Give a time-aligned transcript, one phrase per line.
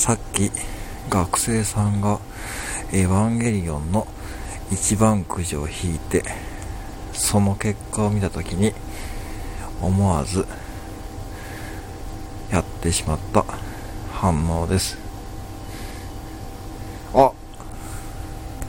[0.00, 0.50] さっき
[1.10, 2.20] 学生さんが
[2.90, 4.06] エヴァンゲリオンの
[4.72, 6.24] 一番くじを引いて
[7.12, 8.72] その結果を見た時に
[9.82, 10.46] 思わず
[12.50, 13.44] やってしまった
[14.10, 15.09] 反応です。